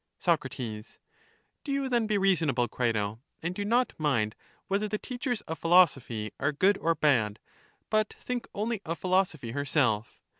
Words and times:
Soc, 0.17 0.49
Do 0.49 0.81
you 1.65 1.87
then 1.87 2.07
be 2.07 2.17
reasonable, 2.17 2.67
Crito, 2.67 3.21
and 3.43 3.53
do 3.53 3.63
not 3.63 3.93
mind 3.99 4.33
whether 4.67 4.87
the 4.87 4.97
teachers 4.97 5.41
of 5.41 5.59
philosophy 5.59 6.31
are 6.39 6.51
good 6.51 6.79
or 6.79 6.95
bad, 6.95 7.37
but 7.91 8.11
think 8.17 8.47
only 8.55 8.81
of 8.83 8.97
philosophy 8.97 9.51
herself. 9.51 10.19